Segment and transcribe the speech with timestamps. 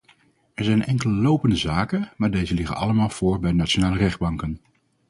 [0.55, 4.61] Er zijn enkele lopende zaken, maar deze liggen allemaal voor bij nationale rechtbanken.